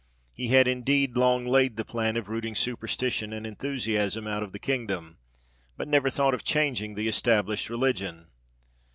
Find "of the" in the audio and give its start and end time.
4.41-4.57